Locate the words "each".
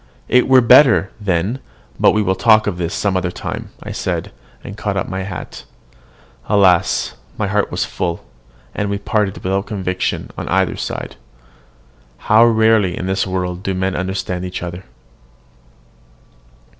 14.43-14.63